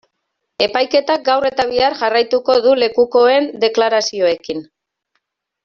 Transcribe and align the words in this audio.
Epaiketak 0.65 1.21
gaur 1.27 1.45
eta 1.49 1.65
bihar 1.73 1.97
jarraituko 1.99 2.55
du 2.65 2.73
lekukoen 2.85 3.51
deklarazioekin. 3.67 4.67